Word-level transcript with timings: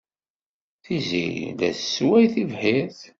Tiziri 0.83 1.45
la 1.59 1.69
tessway 1.77 2.25
tibḥirt. 2.33 2.99